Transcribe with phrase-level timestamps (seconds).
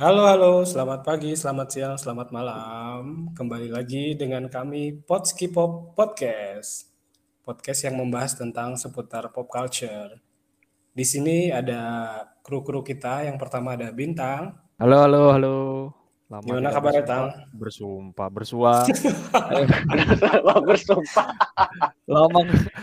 [0.00, 3.28] Halo, halo, selamat pagi, selamat siang, selamat malam.
[3.36, 6.88] Kembali lagi dengan kami Potski Pop Podcast.
[7.44, 10.16] Podcast yang membahas tentang seputar pop culture.
[10.96, 13.28] Di sini ada kru-kru kita.
[13.28, 14.56] Yang pertama ada Bintang.
[14.80, 15.56] Halo, halo, halo.
[16.30, 17.26] Lama Gimana bersumpah, Tang?
[17.52, 18.72] bersumpah, bersua.
[20.46, 21.26] Wah, bersumpah.
[22.06, 22.38] lama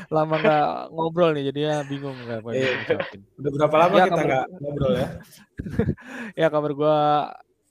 [0.10, 2.70] lama nggak ngobrol nih, jadinya bingung nggak apa Iya.
[3.38, 5.08] Udah berapa lama Ya, kita kabar- nggak ngobrol ya?
[6.44, 6.96] Ya kabar gua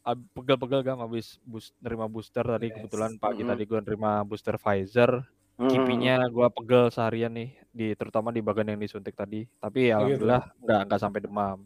[0.00, 2.74] ab- pegel-pegel kan habis bus, nerima booster tadi Yes.
[2.74, 3.48] kebetulan pagi Mhm.
[3.50, 5.28] tadi gua nerima booster Pfizer.
[5.56, 5.68] Hmm.
[5.68, 9.44] Kipinya gua pegel seharian nih di terutama di bagian yang disuntik tadi.
[9.54, 10.24] Tapi Oh, gitu.
[10.24, 11.58] alhamdulillah nggak nggak sampai demam.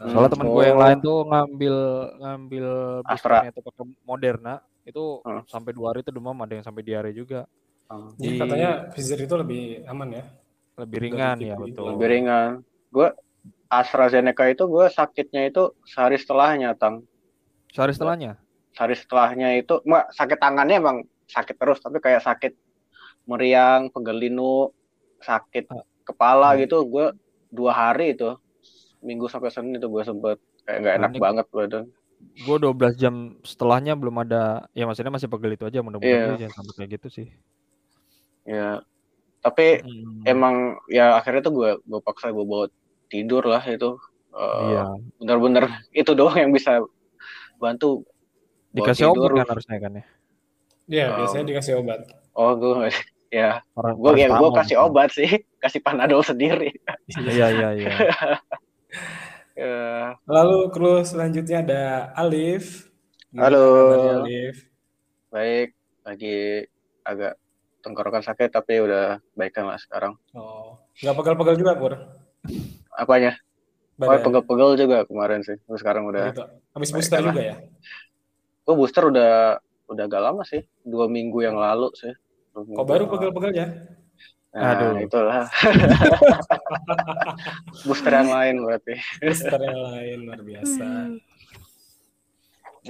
[0.00, 0.10] Hmm.
[0.10, 0.82] Soalnya temen gue yang Oh.
[0.82, 1.76] lain tuh ngambil
[2.16, 2.66] ngambil
[3.04, 3.44] Astra.
[3.44, 5.44] itu pakai Moderna itu Hmm.
[5.44, 7.44] sampai dua hari itu demam ada yang sampai diare juga.
[7.84, 8.08] Hmm.
[8.16, 10.24] Jadi Di- katanya Pfizer itu lebih aman ya?
[10.74, 11.92] lebih ringan ya betul.
[11.92, 12.50] Lebih ringan.
[12.88, 13.12] Gue
[13.68, 17.04] AstraZeneca itu gue sakitnya itu sehari setelahnya, Tang.
[17.68, 18.40] Sehari setelahnya.
[18.72, 20.96] Sehari setelahnya itu, mak sakit tangannya emang
[21.26, 22.56] sakit terus, tapi kayak sakit
[23.24, 24.72] meriang, pegel linu,
[25.20, 25.84] sakit Ah.
[26.02, 26.64] kepala Hmm.
[26.64, 26.82] gitu.
[26.82, 27.12] Gue
[27.48, 28.34] dua hari itu,
[29.00, 31.20] minggu sampai senin itu gue sempet kayak nggak enak Panik.
[31.20, 31.84] banget badan.
[32.38, 36.56] Gue 12 jam setelahnya belum ada ya maksudnya masih pegel itu aja mudah-mudahan dia jangan
[36.58, 37.28] sampai kayak gitu sih.
[38.42, 38.80] Ya,
[39.40, 40.20] tapi Hmm.
[40.24, 40.54] emang
[40.86, 42.68] ya akhirnya tuh gue gue paksa gue bawa
[43.06, 43.96] tidur lah itu.
[44.30, 44.84] Eh, Iya.
[45.16, 46.78] bener-bener itu doang yang bisa
[47.56, 48.04] bantu
[48.70, 49.30] Dikasih tidur.
[49.30, 50.04] obat kan harusnya kan ya.
[50.86, 51.16] Iya, Oh.
[51.18, 52.00] biasanya dikasih obat.
[52.32, 52.88] oh gue
[53.28, 55.26] ya gue ya gue kasih obat sih
[55.62, 56.70] kasih panadol sendiri
[57.10, 57.90] Iya iya iya.
[59.52, 61.82] Ya, Lalu kru selanjutnya ada
[62.14, 62.88] Alif.
[63.30, 63.66] Halo.
[64.18, 64.66] Alif?
[65.30, 66.66] baik lagi
[67.00, 67.38] agak
[67.80, 71.94] tenggorokan sakit tapi udah baikan lah sekarang Oh, nggak pegel-pegel juga, Pur?
[72.90, 73.38] apanya
[73.94, 74.26] oh Badan.
[74.26, 76.42] pegel-pegel juga kemarin sih Terus sekarang udah Gitu.
[76.74, 77.30] Habis booster lah.
[77.30, 77.56] juga ya?
[78.60, 79.32] gue booster udah
[79.86, 82.10] udah agak lama sih dua minggu yang lalu sih
[82.50, 83.99] Kok baru yang lalu.
[84.50, 84.98] Nah, Aduh.
[84.98, 85.46] itulah
[87.86, 90.84] booster yang lain berarti Booster yang lain luar biasa.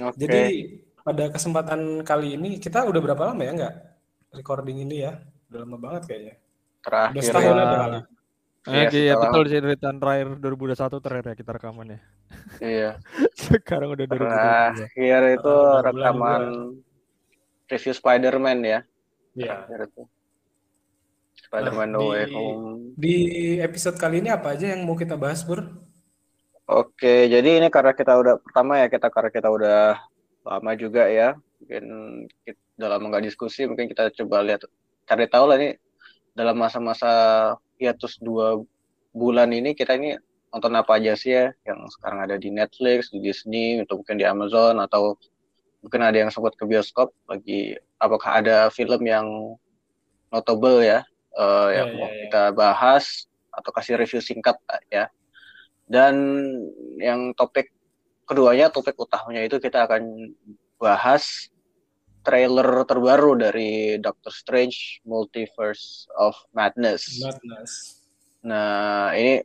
[0.01, 0.41] oke Jadi
[0.97, 3.73] pada kesempatan kali ini kita udah berapa lama ya nggak
[4.33, 5.11] recording ini ya?
[5.47, 6.33] Udah lama banget kayaknya.
[6.33, 7.53] Udah terakhir setahun ya.
[7.59, 7.99] ada kali.
[8.61, 11.99] Iya, iya setelah- betul sih dari tahun terakhir 2021 terakhir ya kita rekaman ya.
[12.59, 12.89] iya
[13.41, 14.21] Sekarang udah 2022.
[14.21, 16.41] terakhir itu Ah, bulan rekaman
[17.67, 18.79] review Spider-Man ya
[19.33, 19.65] Iya.
[19.65, 20.01] terakhir itu
[21.51, 22.63] Spider-Man Nah, No Way di- Home
[22.95, 23.15] Di
[23.59, 25.67] episode kali ini apa aja yang mau kita bahas, Bur?
[26.71, 29.99] Oke, jadi ini karena kita udah pertama ya kita karena kita udah
[30.47, 31.83] lama juga ya, mungkin
[32.47, 34.63] kita udah lama nggak diskusi, mungkin kita coba lihat
[35.03, 35.75] cari tahu lah nih
[36.31, 37.11] dalam masa-masa
[37.75, 38.63] hiatus dua
[39.11, 40.15] bulan ini kita ini
[40.47, 41.51] nonton apa aja sih ya?
[41.67, 45.19] Yang sekarang ada di Netflix, di Disney, atau mungkin di Amazon atau
[45.83, 47.11] mungkin ada yang sempat ke bioskop.
[47.27, 49.27] Lagi apakah ada film yang
[50.31, 51.03] notable ya
[51.37, 52.21] eh, yang Iya, mau iya, iya.
[52.27, 53.05] kita bahas
[53.51, 54.55] atau kasih review singkat
[54.87, 55.11] ya
[55.91, 56.15] dan
[57.03, 57.67] yang topik
[58.23, 60.31] keduanya, topik utamanya itu kita akan
[60.79, 61.51] bahas
[62.23, 67.19] trailer terbaru dari Doctor Strange Multiverse of Madness.
[67.19, 67.71] Madness.
[68.47, 69.43] Nah, ini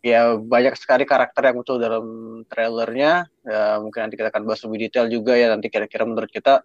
[0.00, 2.06] ya banyak sekali karakter yang muncul dalam
[2.48, 3.28] trailernya.
[3.44, 6.64] Ya, mungkin nanti kita akan bahas lebih detail juga ya nanti kira-kira menurut kita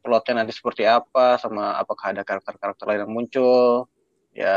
[0.00, 3.86] plotnya nanti seperti apa sama apakah ada karakter-karakter lain yang muncul.
[4.30, 4.54] Ya,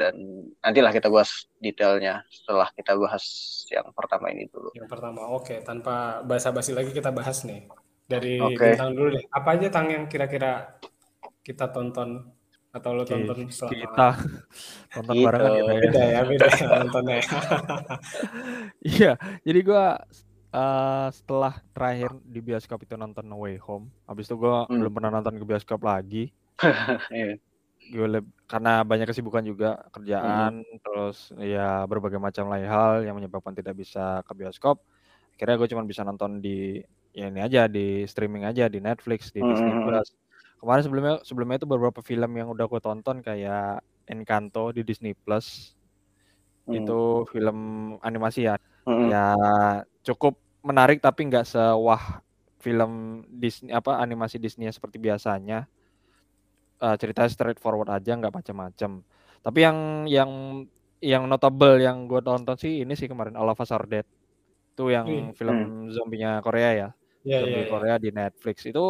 [0.00, 0.16] dan
[0.64, 3.24] nantilah kita bahas detailnya setelah kita bahas
[3.68, 4.72] yang pertama ini dulu.
[4.72, 5.60] Yang pertama, oke.
[5.60, 7.68] Tanpa basa-basi lagi kita bahas nih.
[8.04, 8.76] Dari Oke.
[8.76, 9.24] bintang dulu deh.
[9.28, 10.80] Apa aja tang yang kira-kira
[11.44, 12.32] kita tonton
[12.74, 14.08] atau lo tonton selama Kita
[14.92, 15.24] tonton Gitu.
[15.24, 15.80] barengan kita ya.
[15.84, 17.16] beda ya beda ya nontonnya
[18.84, 19.12] Iya,
[19.44, 19.84] jadi gua
[20.54, 24.78] eh, setelah terakhir di bioskop itu nonton No Way Home, habis itu gua Hmm.
[24.80, 26.30] belum pernah nonton ke bioskop lagi.
[27.10, 27.36] Iya.
[27.84, 28.08] Gue
[28.48, 34.24] karena banyak kesibukan juga kerjaan, terus ya berbagai macam lain hal yang menyebabkan tidak bisa
[34.24, 34.80] ke bioskop.
[35.36, 36.80] Akhirnya gue cuma bisa nonton di
[37.12, 39.84] ya ini aja di streaming aja di Netflix, di Disney Hmm.
[39.84, 40.08] Plus.
[40.64, 45.76] Kemarin sebelumnya sebelumnya itu beberapa film yang udah gue tonton kayak Encanto di Disney Plus.
[46.64, 46.80] Hmm.
[46.80, 47.58] Itu film
[48.00, 48.56] animasi ya.
[48.88, 49.12] Hmm.
[49.12, 49.36] Ya
[50.00, 52.24] cukup menarik tapi nggak sewah
[52.58, 55.68] film Disney apa animasi Disney seperti biasanya.
[56.82, 58.90] Eh, ceritanya straightforward aja nggak macam-macam.
[59.44, 59.78] Tapi yang
[60.10, 60.30] yang
[61.04, 64.04] yang notable yang gue tonton sih ini sih kemarin All of Us Are Dead.
[64.74, 66.88] Itu yang Wih, film zombinya Korea ya.
[67.24, 67.70] ya zombie ya, ya.
[67.72, 68.84] Korea di Netflix itu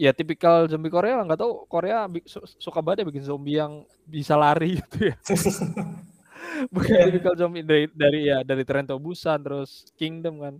[0.00, 2.08] ya tipikal zombie Korea nggak tahu Korea
[2.56, 5.16] suka banget ya bikin zombie yang bisa lari gitu ya.
[6.72, 7.04] Bukan Iya.
[7.08, 10.54] tipikal zombie dari dari ya dari Trento Busan terus Kingdom kan.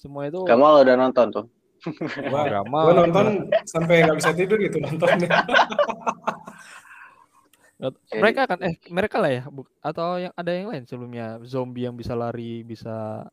[0.00, 1.46] Semua itu Gamal udah nonton tuh.
[2.30, 2.82] Gua, Gamal.
[2.86, 3.26] gua nonton
[3.66, 5.30] sampai nggak bisa tidur gitu nontonnya.
[8.14, 9.42] mereka kan eh mereka lah ya
[9.82, 13.26] atau yang ada yang lain sebelumnya zombie yang bisa lari bisa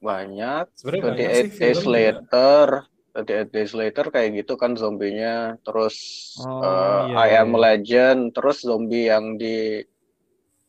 [0.00, 0.64] Banyak.
[0.80, 1.84] Sebenarnya banyak 28 sih Days.
[1.84, 2.66] Later.
[3.12, 5.60] 28 Days Later kayak gitu kan zombinya.
[5.60, 5.96] Terus
[6.40, 7.60] Oh, eh, iya, I iya, Am iya.
[7.60, 8.20] Legend.
[8.32, 9.84] Terus zombie yang di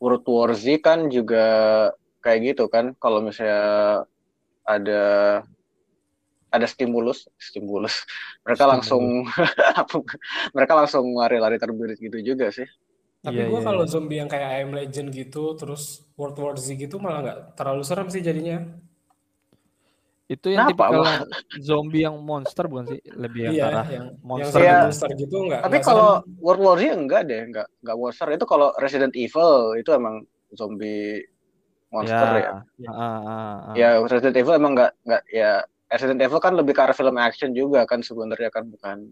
[0.03, 1.47] World War Z kan juga
[2.19, 2.91] kayak gitu kan.
[2.99, 4.03] Kalau misalnya
[4.63, 5.01] ada
[6.51, 8.03] ada stimulus, stimulus.
[8.45, 8.73] Mereka Stimulus.
[8.73, 9.03] langsung
[10.55, 12.67] mereka langsung lari-lari terbirit gitu juga sih.
[13.21, 13.91] Tapi Iya, gua iya, kalau iya.
[13.93, 15.83] zombie yang kayak I Am Legend gitu, terus
[16.17, 18.57] World War Z gitu malah nggak terlalu serem sih jadinya.
[20.31, 21.03] itu yang Kenapa, tipikal
[21.59, 24.77] zombie yang monster bukan sih lebih yang Iya, arah yang yang monster Iya.
[24.87, 26.39] monster gitu nggak Tapi kalau serem.
[26.39, 28.27] World War Z enggak deh, enggak enggak monster.
[28.31, 30.23] Itu kalau Resident Evil itu emang
[30.55, 31.27] zombie
[31.91, 32.51] monster ya.
[32.79, 33.75] ya ah, ah, ah.
[33.75, 35.51] Ya Resident Evil emang enggak enggak ya
[35.91, 39.11] Resident Evil kan lebih ke arah film action juga kan sebenarnya kan bukan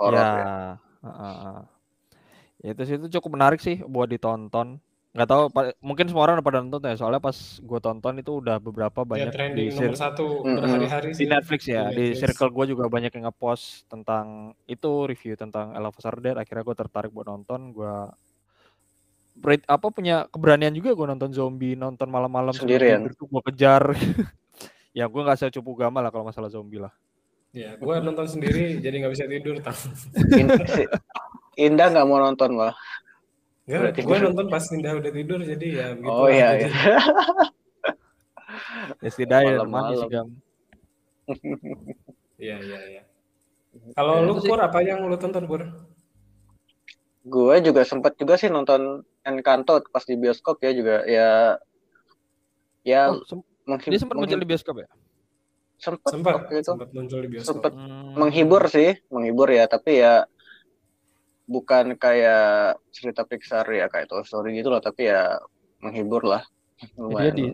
[0.00, 0.46] horor ya ya.
[1.04, 1.60] ah, ah.
[2.62, 4.80] Ya, itu sih itu cukup menarik sih buat ditonton
[5.12, 8.32] nggak tahu pa- mungkin semua orang udah pada nonton ya soalnya pas gue tonton itu
[8.40, 12.04] udah beberapa Ya banyak di trending sir- nomor satu berhari-hari di Netflix ya di di
[12.16, 12.32] Netflix.
[12.32, 15.84] circle gue juga banyak yang ngepost tentang itu review tentang El
[16.24, 17.94] Dead akhirnya gue tertarik buat nonton gue
[19.42, 23.10] Berit- apa punya keberanian juga gue nonton zombie nonton malam-malam Sendirian.
[23.10, 23.90] tuh gue kejar
[24.94, 26.94] ya gue nggak secupu Gama lah kalau masalah zombie lah
[27.52, 29.60] Ya, gua nonton sendiri jadi nggak bisa tidur.
[29.60, 29.76] Tang.
[31.54, 32.72] Indah nggak mau nonton malah.
[33.62, 34.20] Nggak, Udah gua tidur.
[34.24, 36.70] nonton pas Indah udah tidur jadi ya begitu Oh iya iya.
[38.98, 39.84] ya setidaknya Malam-malam.
[39.84, 40.28] manis sih Gam
[42.36, 43.02] Iya, iya, iya.
[43.92, 44.48] Kalau Ya, lu itu sih.
[44.48, 45.60] Pur apa yang lu tonton Pur?
[47.22, 51.56] Gue juga sempat juga sih nonton Encanto pas di bioskop ya juga ya
[52.82, 53.22] ya oh,
[53.86, 54.88] dia sempat muncul di bioskop ya
[55.78, 57.48] sempat Sempat, waktu itu sempat muncul di bioskop.
[57.58, 58.14] sempat Hmm.
[58.18, 60.26] menghibur sih menghibur ya tapi ya
[61.46, 65.38] bukan kayak cerita Pixar ya kayak Toy Story gitu loh tapi ya
[65.82, 66.42] menghibur lah
[66.98, 67.46] Ya, dia di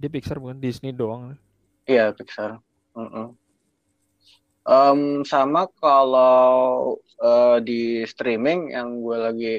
[0.00, 1.36] dia Pixar bukan Disney doang
[1.84, 2.56] iya Pixar
[2.96, 3.36] Mm-mm.
[4.60, 9.54] Em, sama kalau eh, di streaming yang gue lagi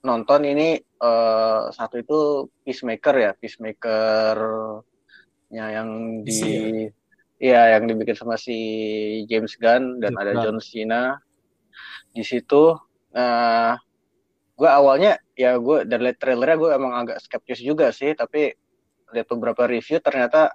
[0.00, 4.84] nonton ini eh, satu itu Peacemaker ya Peacemaker-nya
[5.70, 5.88] yang
[6.24, 6.42] di DC
[7.40, 8.52] Iya, yang dibikin sama si
[9.24, 10.44] James Gunn dan James ada Gunn.
[10.44, 11.16] John Cena
[12.12, 12.76] di situ.
[13.16, 13.80] Nah,
[14.60, 18.52] gue awalnya ya gue dari liat trailernya gue emang agak skeptis juga sih, tapi
[19.16, 20.52] lihat beberapa review ternyata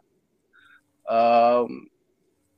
[1.10, 1.90] em,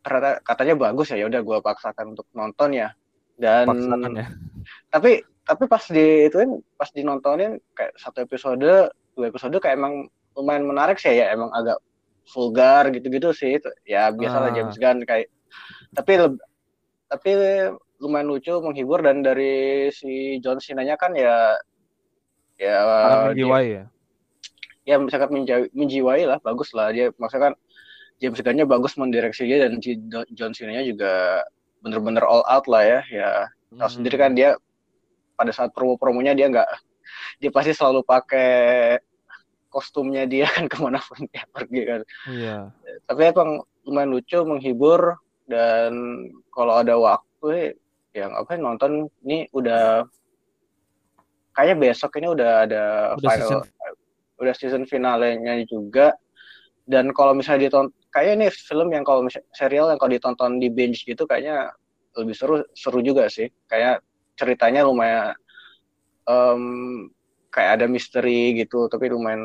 [0.04, 1.24] ternyata katanya bagus ya.
[1.24, 2.92] Ya udah gue paksakan untuk nonton ya.
[3.39, 4.28] Dan paksakan ya
[4.92, 8.59] tapi tapi pas di ituin pas dinontonin kayak satu episode
[9.15, 10.05] dua episode kayak emang
[10.35, 11.79] lumayan menarik sih ya emang agak
[12.27, 14.55] vulgar gitu-gitu sih Itu- ya biasalah Ah.
[14.55, 15.31] James Gunn kayak
[15.95, 16.11] tapi
[17.07, 17.31] tapi
[17.97, 21.55] lumayan lucu menghibur dan dari si John Cena-nya kan ya
[22.57, 22.77] ya
[23.31, 23.83] menjiwai ya
[24.83, 27.55] ya sangat menja- menjiwai lah bagus lah dia maksudnya kan
[28.17, 29.95] James Gunn-nya bagus mendireksi dia dan si
[30.33, 31.41] John Cena-nya juga
[31.79, 33.29] bener-bener all out lah ya ya
[33.72, 33.93] tahu Hmm.
[33.93, 34.57] sendiri kan dia
[35.38, 36.67] pada saat promo-promonya dia nggak
[37.38, 38.98] dia pasti selalu pakai
[39.70, 42.01] kostumnya dia kan ke mana pun dia pergi kan.
[42.27, 42.58] Iya.
[43.06, 45.15] Tapi emang lumayan lucu menghibur
[45.48, 45.94] dan
[46.51, 47.77] kalau ada waktu
[48.12, 49.08] ya ngapain nonton.
[49.24, 50.08] Ini udah
[51.53, 52.84] kayaknya besok ini udah ada
[53.15, 53.94] Udah final season.
[54.41, 56.15] udah season finalenya juga.
[56.88, 60.72] Dan kalau misalnya ditonton kayaknya ini film yang kalau misalnya serial yang kalau ditonton di
[60.72, 61.75] binge gitu kayaknya
[62.15, 63.51] lebih seru seru juga sih.
[63.67, 64.06] Kayak
[64.38, 65.34] ceritanya lumayan
[66.29, 66.62] em,
[67.50, 69.41] kayak ada misteri gitu tapi lumayan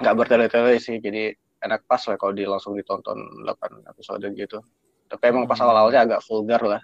[0.00, 1.00] nggak bertele-tele sih.
[1.00, 1.32] Jadi
[1.64, 4.60] enak pas lah kalau di langsung ditonton 8 episode gitu.
[5.08, 5.66] Tapi emang pas Hmm.
[5.70, 6.82] awal-awalnya agak vulgar lah.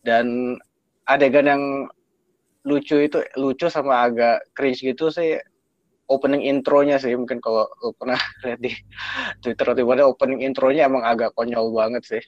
[0.00, 0.56] Dan
[1.04, 1.62] adegan yang
[2.64, 5.36] lucu itu lucu sama agak cringe gitu sih
[6.08, 7.12] opening intronya sih.
[7.12, 8.72] Mungkin kalau lu pernah lihat di
[9.44, 12.22] Twitter mana opening intronya emang agak konyol banget sih.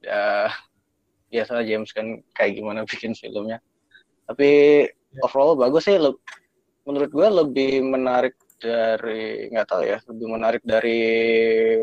[0.00, 0.48] Ya
[1.28, 3.58] biasa James kan kayak gimana bikin filmnya.
[4.24, 4.50] Tapi
[5.08, 5.24] Ya.
[5.24, 6.20] overall bagus sih Le-
[6.84, 11.00] menurut gue lebih menarik dari nggak tahu ya lebih menarik dari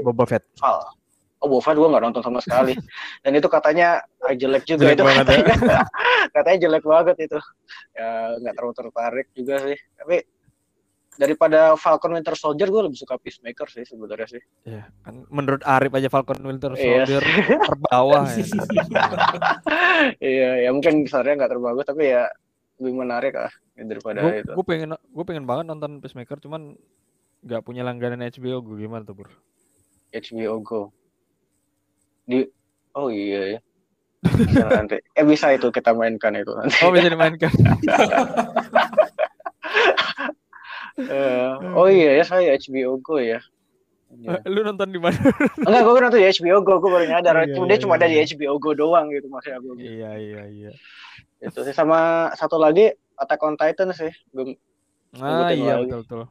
[0.05, 0.45] Boba Fett.
[0.61, 0.93] Val.
[1.41, 2.77] Oh Boba Fett gue nggak nonton sama sekali.
[3.25, 5.15] Dan itu katanya jelek juga Jelek itu ya.
[5.25, 5.55] katanya.
[6.37, 7.39] Katanya jelek banget itu.
[7.97, 9.77] Ya nggak terlalu tertarik juga sih.
[9.97, 10.15] Tapi
[11.15, 15.95] daripada Falcon Winter Soldier gue lebih suka Peacemaker sih sebenarnya sih ya kan menurut Arif
[15.95, 16.83] aja Falcon Winter Iya.
[17.07, 17.23] Soldier
[17.71, 18.45] terbawah ya
[20.19, 22.27] iya ya mungkin besarnya nggak terbagus tapi ya
[22.79, 26.75] lebih menarik lah daripada gue itu gue pengen gue pengen banget nonton Peacemaker cuman
[27.45, 29.31] nggak punya langganan HBO gue gimana tuh bro
[30.15, 30.81] HBO Go.
[32.23, 32.47] Di
[32.95, 33.59] Oh iya ya.
[34.23, 34.95] Bisa nanti.
[35.11, 36.79] Eh bisa itu kita mainkan itu nanti.
[36.87, 37.51] Oh bisa dimainkan.
[40.97, 43.43] Eh, oh iya ya saya HBO Go ya.
[44.07, 44.39] Iya.
[44.45, 45.17] Lu nonton di mana?
[45.59, 47.35] Enggak, gue nonton di HBO Go, gue baru nyadar.
[47.35, 48.23] Oh, iya, Cuma dia iya, cuma ada di iya.
[48.25, 49.73] HBO Go doang gitu maksudnya gue.
[49.77, 50.71] Iya iya iya.
[51.37, 51.99] Itu sih sama
[52.33, 54.11] satu lagi Attack on Titan sih.
[54.29, 54.55] Belum
[55.13, 55.83] Ah Ngikutin iya lagi.
[55.85, 56.21] betul betul.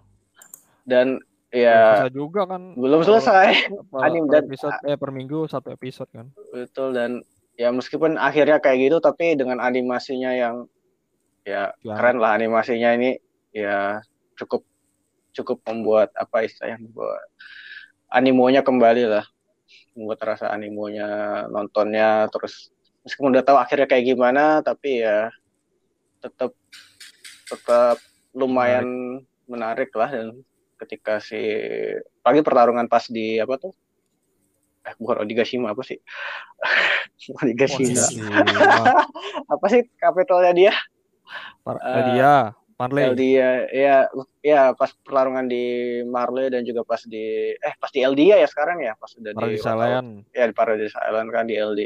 [0.85, 1.09] dan
[1.50, 2.75] Ya, ya bisa juga kan.
[2.75, 3.71] belum selesai.
[3.94, 6.26] Anime per dan- episode eh per minggu satu episode kan.
[6.50, 7.23] Betul dan
[7.54, 10.66] ya meskipun akhirnya kayak gitu tapi dengan animasinya yang
[11.42, 14.02] ya Yang- keren lah animasinya ini ya
[14.38, 14.62] cukup
[15.35, 17.26] cukup membuat apa istilahnya membuat
[18.11, 19.26] animonya kembali lah.
[19.95, 22.71] Membuat rasa animonya nontonnya terus
[23.03, 25.31] meskipun udah tahu akhirnya kayak gimana tapi ya
[26.23, 26.57] tetap
[27.50, 28.00] tetap
[28.35, 30.11] lumayan menarik, lah.
[30.11, 30.43] Dan
[30.81, 31.38] ketika si
[32.25, 33.73] lagi pertarungan pas di apa tuh?
[34.85, 35.97] Eh bukan Onigashima apa sih.
[38.45, 38.93] Wah,
[39.55, 40.75] apa sih kapitalnya dia?
[41.64, 43.02] Par- Eh, dia, Marley.
[43.07, 43.97] Eldia ya
[44.43, 45.64] ya pas pertarungan di
[46.04, 49.62] Marley dan juga pas di eh pas di Eldia ya sekarang ya pas udah Paradise
[49.62, 50.09] di Island.
[50.31, 51.81] ya di Paradise Island kan di LD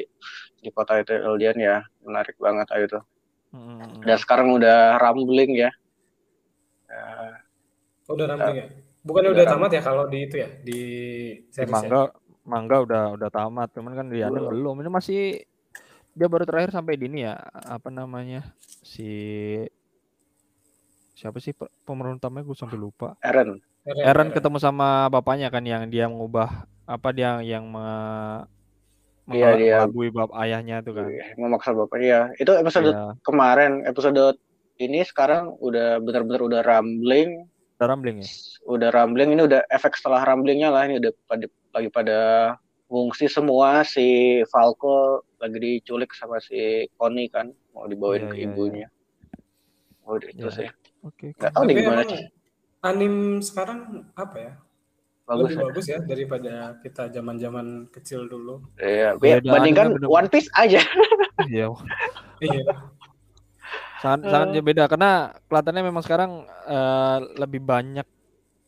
[0.59, 3.04] di kota itu Eldian ya menarik banget ayo tuh
[3.49, 5.73] Mm, dan sekarang udah rumbling ya
[6.85, 7.04] Ya,
[8.04, 8.66] Oh, udah ramping ya?
[9.00, 10.80] Bukannya Udah udah tamat ya kalau di itu ya di
[11.40, 11.73] di series ya?
[11.73, 12.02] manga
[12.45, 14.49] manga udah udah tamat, cuman kan di Belum.
[14.52, 14.75] belum.
[14.80, 15.21] Ini masih
[16.12, 17.37] dia baru terakhir sampai di ini ya,
[17.68, 18.52] apa namanya?
[18.80, 19.09] Si
[21.18, 23.18] siapa sih pe- pemeran utamanya gue sampai lupa.
[23.20, 24.28] Eren Eren, Eren Eren.
[24.30, 26.46] ketemu sama bapaknya kan yang dia mengubah
[26.84, 27.87] apa dia yang me,
[29.28, 31.04] Iya, dia- melabui bap ayahnya tuh kan.
[31.37, 34.38] memaksa bapak ya itu episode Iya, kemarin episode
[34.78, 37.44] ini sekarang udah benar-benar udah rumbling
[37.76, 38.28] udah rambling ya.
[38.64, 42.18] udah rumbling ini udah efek setelah rumblingnya lah ini udah pada, lagi pada
[42.87, 44.06] ngungsi semua si
[44.46, 48.87] Falco lagi diculik sama si Connie kan mau dibawain Iya, ke iya, ibunya
[50.02, 50.56] oh itu Iya.
[50.56, 50.68] sih
[51.00, 51.33] Oke.
[51.33, 52.21] nggak tahu Tapi nih gimana sih
[52.81, 53.78] anim sekarang
[54.14, 54.52] apa ya?
[55.25, 58.64] bagus Lebih ya bagus ya daripada kita zaman-zaman kecil dulu.
[58.76, 60.81] iya Beda, ya, bandingkan anime bener- One Piece aja
[61.47, 61.69] Iya,
[62.38, 62.64] Iya.
[63.99, 64.64] sangat sangat Eh.
[64.64, 65.11] beda karena
[65.45, 66.31] kelihatannya memang sekarang
[66.64, 68.07] eh, lebih banyak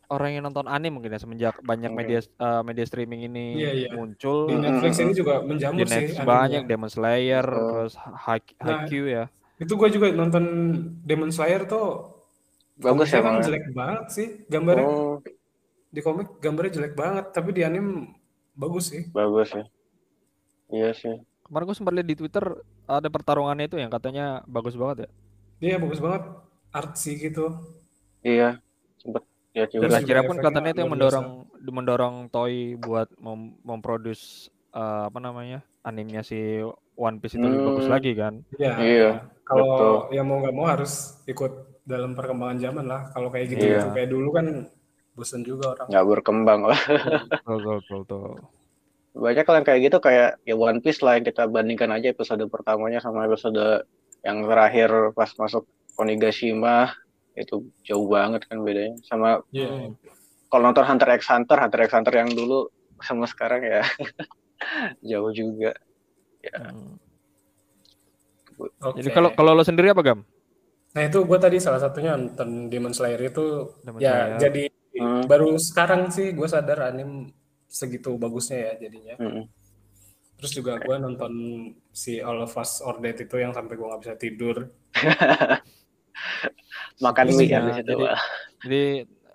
[0.08, 3.88] orang yang nonton anime mungkin ya semenjak banyak media eh, media streaming ini Iya, iya.
[3.90, 6.28] muncul Di Netflix ini juga di menjamur sih Netflix animenya.
[6.28, 7.62] banyak Demon Slayer Betul.
[7.64, 9.24] terus Haikyuu Nah, Haikyuu ya
[9.56, 10.44] Itu gue juga nonton
[11.00, 12.19] Demon Slayer tuh
[12.80, 14.86] bagus ya kan malah jelek banget sih gambarnya.
[14.86, 15.16] oh
[15.90, 18.14] Di komik gambarnya jelek banget, tapi di anime
[18.54, 19.02] bagus sih.
[19.10, 19.64] bagus ya
[20.70, 22.44] iya sih kemarin gue sempat lihat di Twitter
[22.86, 25.10] ada pertarungannya itu yang katanya bagus banget ya
[25.60, 26.22] Iya bagus banget,
[26.70, 27.52] artsy gitu.
[28.22, 28.56] iya
[28.96, 31.28] sempet ya juga kira pun katanya itu yang mendorong
[31.60, 36.38] mendorong Toy buat mem memproduce eh, apa namanya animenya si
[36.94, 37.92] One Piece itu lebih bagus Hmm.
[37.92, 38.72] lagi kan Iya.
[38.78, 39.10] Iya,
[39.42, 41.50] Kalau yang mau nggak mau harus ikut
[41.90, 43.10] dalam perkembangan zaman lah.
[43.10, 43.90] Kalau kayak gitu Iya.
[43.90, 44.46] kayak dulu kan
[45.10, 45.86] bosen juga orang.
[45.90, 46.80] nggak berkembang lah
[47.44, 48.40] betul betul betul,
[49.12, 52.40] banyak kalau yang kayak gitu kayak ya One Piece lah yang kita bandingkan aja episode
[52.46, 53.84] pertamanya sama episode
[54.22, 56.94] yang terakhir pas masuk Onigashima
[57.34, 59.92] itu jauh banget kan bedanya sama Iya.
[60.48, 63.82] kalau nonton Hunter x Hunter Hunter x Hunter yang dulu sama sekarang ya
[65.10, 65.74] jauh juga
[66.40, 66.96] Hmm.
[68.56, 68.96] Oke.
[68.96, 70.24] Jadi kalau kalau lo sendiri apa Gam?
[70.90, 74.38] Nah itu gue tadi salah satunya nonton Demon Slayer itu Demon ya Slayer.
[74.42, 75.22] jadi Hmm.
[75.24, 77.30] baru sekarang sih gue sadar anime
[77.70, 79.14] segitu bagusnya ya jadinya.
[79.22, 79.46] Mm-mm.
[80.34, 81.32] Terus juga gue nonton
[81.94, 84.66] si All of Us or Dead itu yang sampai gue nggak bisa tidur.
[87.04, 88.06] makan mie ya, habis itu jadi,
[88.60, 88.84] jadi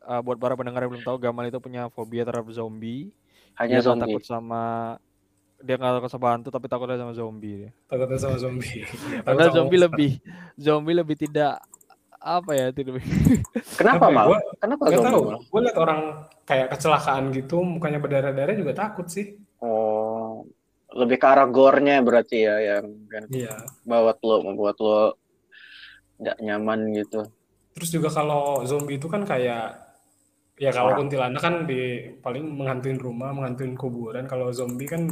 [0.06, 3.10] uh, buat para pendengar yang belum tahu Gamal itu punya fobia terhadap zombie.
[3.56, 5.00] hanya dia zombie takut sama
[5.66, 7.70] dia nggak takut sama hantu tapi takutnya sama zombie dia.
[7.86, 8.86] Takutnya sama zombie.
[9.26, 10.12] Karena zombie lebih
[10.56, 11.58] zombie lebih tidak
[12.16, 13.02] apa ya tidak
[13.80, 15.22] kenapa Apa ya, mal gua- kenapa Gak zombie tahu.
[15.44, 16.00] Gue liat orang
[16.42, 19.36] kayak kecelakaan gitu, mukanya berdarah-darah juga takut sih.
[19.58, 20.46] oh
[20.88, 23.52] lebih ke arah gore-nya berarti ya yang kan Iya.
[23.84, 25.20] membuat lo membuat lo
[26.16, 27.28] tidak nyaman gitu
[27.72, 29.76] Terus juga kalau zombie itu kan kayak
[30.56, 31.80] ya kalau kuntilanak kan di
[32.18, 34.24] paling menghantuin rumah, menghantuin kuburan.
[34.24, 35.12] Kalau zombie kan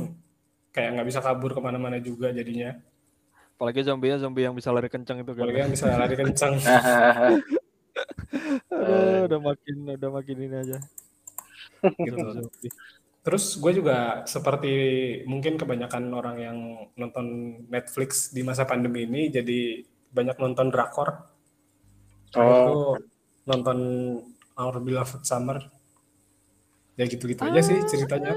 [0.73, 2.75] kayak nggak bisa kabur ke mana-mana juga jadinya.
[3.53, 5.45] apalagi zombie zombie yang bisa lari kencang itu kan.
[5.45, 6.53] Apalagi yang bisa lari kencang.
[8.73, 10.77] Aduh, udah makin udah makin ini aja.
[12.01, 12.17] gitu.
[12.41, 12.71] Zombie.
[13.23, 14.73] Terus gue juga seperti
[15.23, 16.57] mungkin kebanyakan orang yang
[16.99, 19.79] nonton Netflix di masa pandemi ini jadi
[20.11, 21.31] banyak nonton drakor.
[22.33, 22.49] Oh.
[22.49, 22.97] tuh
[23.45, 23.77] nonton
[24.57, 25.61] Our Beloved Summer.
[26.99, 28.35] Ya gitu-gitu aja sih ceritanya.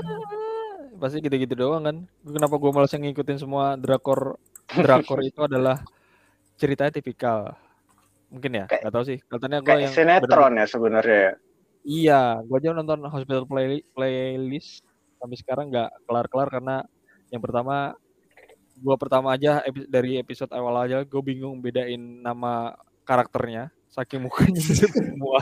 [0.99, 1.97] Pasti gitu-gitu doang kan.
[2.25, 5.81] Kenapa gue malas ngikutin semua drakor drakor itu adalah
[6.57, 7.55] ceritanya tipikal.
[8.33, 9.19] Mungkin ya, nggak tahu sih.
[9.25, 11.33] Katanya gue yang sinetron ya sebenarnya ya.
[11.87, 14.83] Iya, gue aja nonton Hospital Play Playlist
[15.23, 16.77] sampai sekarang nggak kelar-kelar karena
[17.31, 17.95] yang pertama
[18.77, 22.77] gue pertama aja epi- dari episode awal aja gue bingung bedain nama
[23.09, 25.41] karakternya saking mukanya semua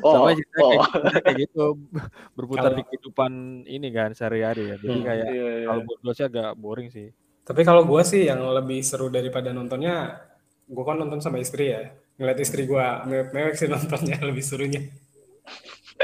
[0.00, 0.26] Oh, sama oh.
[0.26, 1.64] kayak, ceritanya kayak gitu
[2.36, 3.32] berputar di Kalau- kehidupan
[3.64, 5.66] ini kan sehari-hari ya jadi Hmm, kayak Iya, iya.
[5.66, 7.08] kalau buat gue sih agak boring sih
[7.42, 10.16] Tapi kalau gue sih yang lebih seru daripada nontonnya,
[10.64, 11.92] gue kan nonton sama istri ya.
[12.14, 14.80] Ngeliat istri gue mewek-mewek sih nontonnya lebih serunya.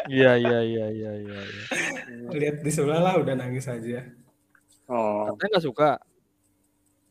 [0.07, 1.63] iya iya iya iya iya iya.
[2.31, 4.05] Lihat di sebelah lah udah nangis aja.
[4.85, 5.33] Oh.
[5.33, 5.91] katanya nggak suka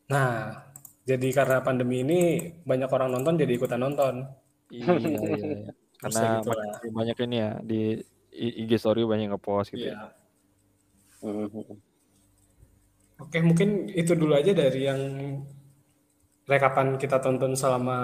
[0.08, 0.62] Nah,
[1.02, 2.20] jadi karena pandemi ini
[2.60, 4.14] banyak orang nonton jadi ikutan nonton.
[4.68, 5.42] iya iya iya Terus
[6.00, 6.92] karena ya gitu banyak, lah.
[6.96, 7.80] banyak ini ya di
[8.32, 9.94] IG story banyak ngepost gitu ya.
[9.94, 10.06] Iya.
[11.20, 11.76] Mhm.
[13.20, 15.00] Oke, mungkin itu dulu aja dari yang
[16.48, 18.00] rekapan kita tonton selama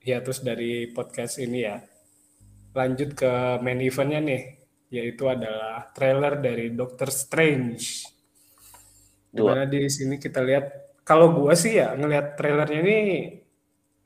[0.00, 1.76] hiatus dari podcast ini ya.
[2.72, 4.42] Lanjut ke main eventnya nih,
[4.88, 8.08] yaitu adalah trailer dari Doctor Strange.
[9.28, 9.36] Dua.
[9.36, 12.98] Di mana di sini kita lihat, kalau gua sih ya ngelihat trailernya ini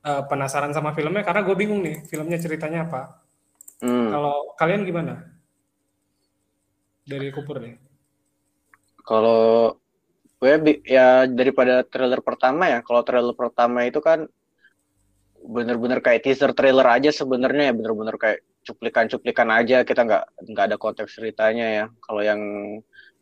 [0.06, 3.26] eh, penasaran sama filmnya karena gue bingung nih filmnya ceritanya apa.
[3.82, 4.08] Hmm.
[4.14, 5.26] Kalau kalian gimana?
[7.06, 7.76] Dari Kupur nih.
[9.06, 9.74] Kalau
[10.36, 14.26] gue ya daripada trailer pertama ya, kalau trailer pertama itu kan
[15.46, 20.76] bener-bener kayak teaser trailer aja sebenarnya ya, bener-bener kayak cuplikan-cuplikan aja, kita nggak nggak ada
[20.76, 21.84] konteks ceritanya ya.
[22.02, 22.40] Kalau yang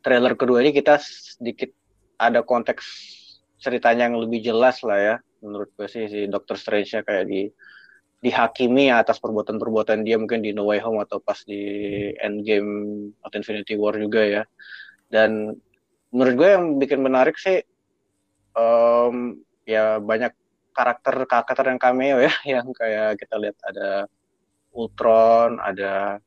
[0.01, 1.69] trailer kedua ini kita sedikit
[2.17, 2.85] ada konteks
[3.61, 7.47] ceritanya yang lebih jelas lah ya, menurut gue sih si Doctor Strange-nya kayak di
[8.25, 11.61] dihakimi atas perbuatan-perbuatan dia mungkin di No Way Home atau pas di
[12.17, 12.73] Endgame
[13.21, 14.43] atau Infinity War juga ya.
[15.13, 15.53] Dan
[16.09, 17.61] menurut gue yang bikin menarik sih
[18.57, 19.17] em,
[19.69, 20.33] ya banyak
[20.73, 23.89] karakter karakter yang cameo ya yang kayak kita lihat ada
[24.75, 26.19] Ultron ada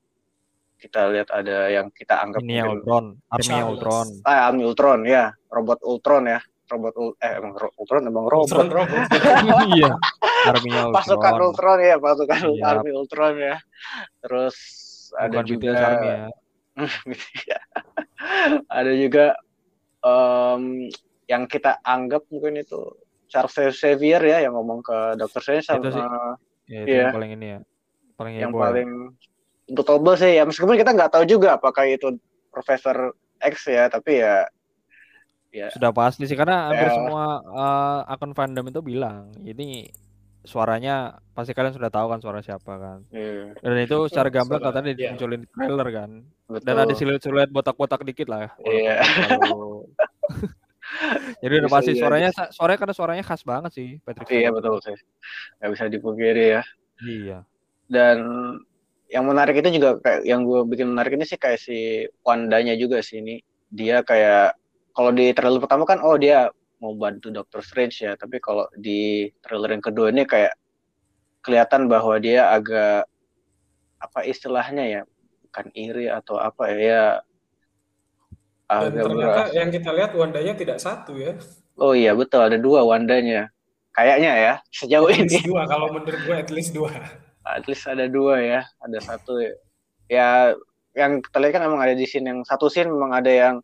[0.78, 3.06] kita lihat ada yang kita anggap Ini mungkin Ultron,
[3.42, 3.70] Charles.
[3.74, 4.08] Ultron.
[4.24, 8.48] ah Army Ultron ya robot Ultron ya robot Ul- eh emang ro- Ultron emang robot
[8.48, 9.00] Ultron robot.
[9.72, 9.92] iya,
[10.46, 11.80] arminya pasukan Ultron.
[11.80, 12.64] Ya pasukan Iya.
[12.66, 13.56] Army Ultron ya
[14.20, 14.56] terus
[15.16, 16.18] ada Bukan juga BTS Army ya.
[16.18, 16.28] Ya.
[18.70, 19.26] ada juga
[20.00, 20.64] em,
[21.26, 22.80] yang kita anggap mungkin itu
[23.28, 25.42] Charles Xavier ya yang ngomong ke Dr.
[25.42, 26.04] Strange sama Itu sih.
[26.68, 27.00] Ya, itu Iya.
[27.02, 27.60] yang paling ini ya.
[28.14, 28.66] Paling yang heboh ya.
[28.66, 28.90] paling
[29.68, 32.16] notable sih ya meskipun kita nggak tahu juga apakah itu
[32.50, 34.48] Profesor X ya tapi ya
[35.58, 36.94] ya Sudah pasti sih karena hampir Ya.
[36.94, 39.90] semua eh, akun fandom itu bilang ini
[40.42, 40.96] suaranya
[41.34, 43.00] pasti kalian sudah tahu kan suara siapa kan.
[43.10, 45.00] iya, Dan itu secara gamblang Suara, katanya iya.
[45.12, 46.10] dimunculin di trailer kan.
[46.46, 46.64] betul.
[46.64, 48.48] Dan ada siluet-siluet botak-botak dikit lah.
[48.62, 49.04] Iya.
[51.38, 52.00] Jadi udah pasti jadi.
[52.00, 54.32] suaranya suaranya karena suaranya khas banget sih Patrick.
[54.32, 54.96] iya betul sih
[55.60, 56.62] nggak bisa dipungkiri ya
[56.98, 57.38] Iya.
[57.86, 58.18] dan
[59.08, 61.78] yang menarik itu juga kayak yang gue bikin menarik ini sih kayak si
[62.24, 64.56] Wandanya juga sih ini dia kayak
[64.98, 66.50] kalau di trailer pertama kan oh dia
[66.82, 70.58] mau bantu Doctor Strange ya tapi kalau di trailer yang kedua ini kayak
[71.46, 73.06] kelihatan bahwa dia agak
[74.02, 75.02] apa istilahnya ya
[75.46, 77.04] bukan iri atau apa ya, ya
[78.68, 81.38] Dan agak ternyata beras- yang kita lihat Wandanya tidak satu ya.
[81.78, 83.54] oh iya betul ada dua Wandanya
[83.94, 86.90] kayaknya ya sejauh At ini dua, kalau menurut gue at least dua.
[87.48, 89.54] at least ada dua ya ada satu ya.
[90.10, 90.28] ya
[90.94, 93.56] yang kita lihat kan memang ada di scene yang satu scene memang ada yang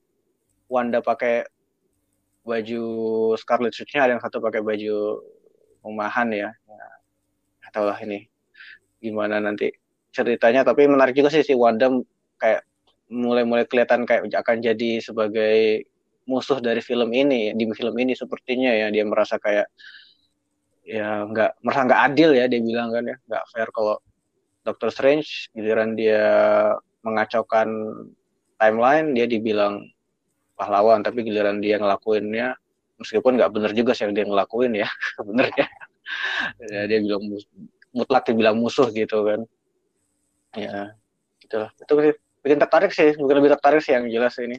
[0.74, 1.46] Wanda pakai
[2.42, 2.84] baju
[3.38, 5.22] Scarlet Witch-nya ada yang satu pakai baju
[5.86, 6.50] rumahan ya.
[6.50, 6.88] Ya
[7.62, 8.26] nggak tahu lah ini
[8.98, 9.70] gimana nanti
[10.10, 11.94] ceritanya tapi menarik juga sih si Wanda
[12.42, 12.66] kayak
[13.14, 15.86] mulai-mulai kelihatan kayak akan jadi sebagai
[16.26, 18.90] musuh dari film ini di film ini sepertinya ya.
[18.90, 19.70] Dia merasa kayak
[20.84, 23.18] ya nggak merasa nggak adil ya dia bilang kan ya.
[23.30, 23.96] Nggak fair kalau
[24.66, 26.24] Doctor Strange giliran dia
[27.04, 27.68] mengacaukan
[28.58, 29.84] timeline dia dibilang
[30.54, 32.58] pahlawan tapi giliran dia ngelakuinnya
[33.02, 35.68] meskipun nggak bener juga sih yang dia ngelakuin ya sebenarnya
[36.62, 37.24] ya, dia bilang
[37.94, 39.42] mutlak dibilang musuh gitu kan.
[40.54, 40.98] Ya
[41.42, 41.70] gitu lah.
[41.78, 42.13] Itu sih
[42.44, 44.58] bikin tertarik sih bukan lebih tertarik sih yang jelas ini.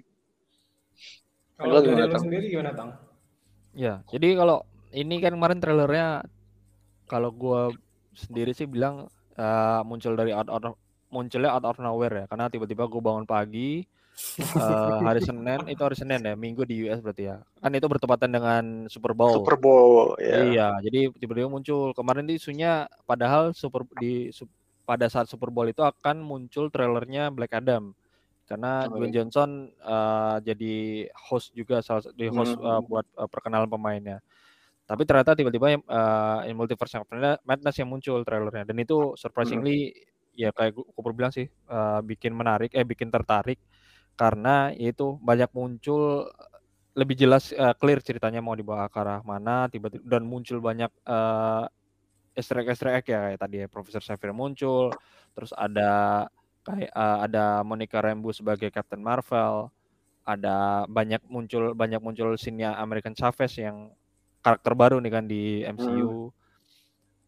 [1.54, 2.90] Kalau dari gimana, sendiri gimana, Tang?
[3.74, 6.26] Ya, jadi kalau ini kan kemarin trailernya
[7.07, 7.70] kalau gua
[8.14, 9.07] sendiri sih bilang
[9.38, 10.80] eh, muncul dari out, out of-
[11.14, 13.87] munculnya out of nowhere ya, karena tiba-tiba gue bangun pagi
[14.38, 17.42] eh, hari Senin itu hari Senin ya, Minggu di US berarti ya.
[17.59, 19.42] Kan itu bertepatan dengan Super Bowl.
[19.42, 21.90] Super Bowl ya Iya, jadi tiba-tiba muncul.
[21.92, 24.50] Kemarin di isunya padahal super di su-
[24.85, 27.96] pada saat Super Bowl itu akan muncul trailernya Black Adam
[28.44, 29.24] karena Oh, Dwayne iya.
[29.24, 32.85] Johnson uh, jadi host juga salah satu di host uh, Hmm.
[32.85, 34.20] buat uh, perkenalan pemainnya.
[34.85, 37.09] Tapi ternyata tiba-tiba uh, in Multiverse of
[37.40, 39.96] Madness yang muncul trailernya dan itu surprisingly
[40.37, 43.57] ya kayak gue bilang sih uh, bikin menarik eh bikin tertarik
[44.14, 46.31] karena itu banyak muncul
[46.94, 51.66] lebih jelas uh, clear ceritanya mau dibawa ke arah mana tiba-tiba dan muncul banyak uh,
[52.38, 54.94] easter egg easter egg ya kayak tadi ya Profesor Xavier muncul
[55.35, 56.24] terus ada
[56.62, 59.74] kayak uh, ada Monica Rambeau sebagai Captain Marvel
[60.24, 63.90] ada banyak muncul banyak muncul scene American Chavez yang
[64.40, 66.31] karakter baru nih kan di MCU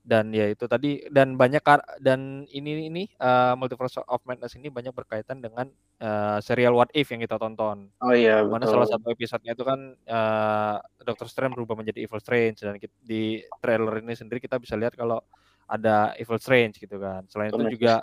[0.07, 1.59] dan ya itu tadi dan banyak
[1.99, 5.67] dan ini ini uh, Multiverse of Madness ini banyak berkaitan dengan
[5.99, 8.79] uh, serial What If yang kita tonton Oh iya mana betul.
[8.79, 13.43] salah satu episodenya itu kan uh, Doctor Strange berubah menjadi Evil Strange dan kit- di
[13.59, 15.19] trailer ini sendiri kita bisa lihat kalau
[15.67, 17.27] ada Evil Strange gitu kan.
[17.27, 17.99] Selain itu juga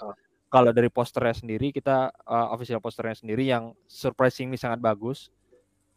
[0.52, 5.32] kalau dari posternya sendiri kita uh, official posternya sendiri yang surprisingly sangat bagus.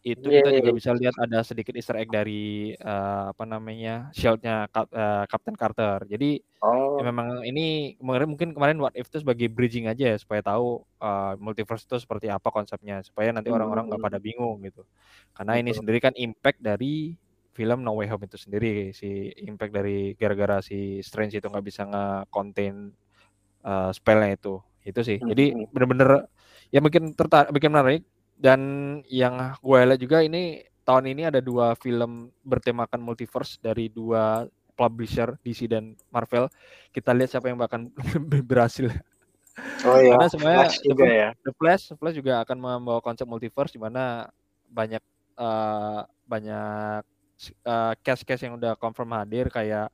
[0.04, 0.78] Itu kita juga Yeay.
[0.78, 6.04] bisa lihat ada sedikit Easter egg dari uh, apa namanya shieldnya Cap- uh, Captain Carter.
[6.06, 10.16] Jadi Oh, ya memang ini kemarin mungkin kemarin What If itu sebagai bridging aja ya
[10.16, 14.08] supaya tahu uh, multiverse itu seperti apa konsepnya supaya nanti orang-orang nggak Hmm.
[14.08, 14.82] pada bingung gitu.
[15.36, 15.78] Karena ini Betul.
[15.84, 17.12] sendiri kan impact dari
[17.52, 21.84] film No Way Home itu sendiri si impact dari gara-gara si Strange itu nggak bisa
[21.84, 22.90] nge-contain
[23.62, 24.56] uh, spellnya itu.
[24.80, 25.20] Itu sih.
[25.20, 25.68] Jadi Hmm.
[25.76, 26.24] bener-bener
[26.72, 28.02] ya mungkin tertarik bikin menarik
[28.36, 28.60] dan
[29.08, 34.46] yang gue lihat juga ini tahun ini ada dua film bertemakan multiverse dari dua
[34.76, 36.46] publisher DC dan Marvel.
[36.92, 37.88] Kita lihat siapa yang bahkan
[38.50, 38.92] berhasil.
[39.88, 40.12] Oh iya.
[40.14, 41.28] Karena sebenarnya Flash The juga Flash, ya.
[41.32, 44.28] The Flash, Flash juga akan membawa konsep multiverse di mana
[44.68, 45.00] banyak
[45.40, 47.02] uh, banyak
[47.64, 49.88] uh, cast-cast yang udah confirm hadir kayak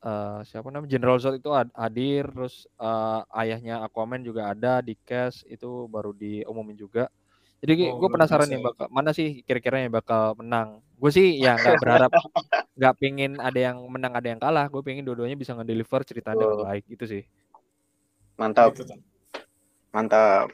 [0.00, 4.96] uh, siapa namanya General Zod itu had- hadir, terus uh, ayahnya Aquaman juga ada di
[5.04, 7.12] cast itu baru diumumin juga.
[7.60, 10.80] Jadi Oh, gue penasaran nih bakal mana sih kira-kira yang bakal menang.
[10.96, 12.10] Gue sih ya nggak berharap
[12.72, 14.64] nggak pengen ada yang menang ada yang kalah.
[14.72, 16.68] Gue pengen dua-duanya bisa ngedeliver ceritanya dengan Betul.
[16.72, 17.22] baik gitu sih.
[18.40, 18.96] Mantap, Gitu,
[19.92, 20.48] mantap.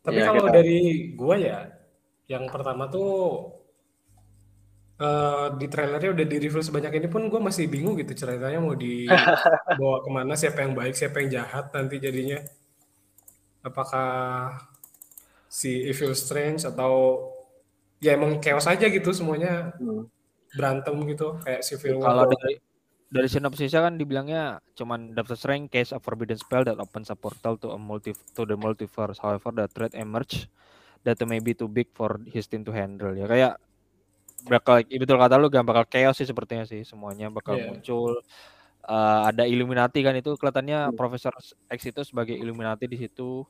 [0.00, 0.78] Tapi Ya, kalau kita- dari
[1.12, 1.58] gua ya,
[2.30, 3.10] yang pertama tuh
[4.96, 8.72] eh, di trailernya udah di reveal sebanyak ini pun gue masih bingung gitu ceritanya mau
[8.80, 12.40] dibawa ke mana, siapa yang baik, siapa yang jahat nanti jadinya.
[13.60, 14.08] Apakah
[15.46, 17.22] si Evil Strange atau
[17.98, 20.04] ya emang chaos aja gitu semuanya Hmm.
[20.52, 22.06] berantem gitu kayak Civil War.
[22.12, 22.54] Kalau dari
[23.06, 27.54] dari sinopsisnya kan dibilangnya cuman Doctor Strange case a forbidden spell that opens a portal
[27.56, 29.20] to a multi to the multiverse.
[29.20, 30.48] However, the threat emerge
[31.04, 33.14] that may be too big for his team to handle.
[33.14, 33.52] Ya kayak
[34.46, 37.70] bakal ya betul kata lu gak bakal chaos sih sepertinya sih semuanya bakal Iya.
[37.72, 38.20] muncul
[38.86, 40.94] Eh, ada Illuminati kan itu kelihatannya Hmm.
[40.94, 41.34] Profesor
[41.66, 43.42] X itu sebagai Illuminati di situ